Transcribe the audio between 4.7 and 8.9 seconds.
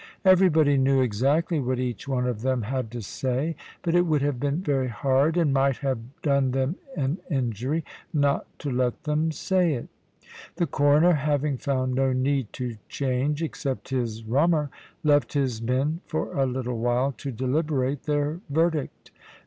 hard, and might have done them an injury, not to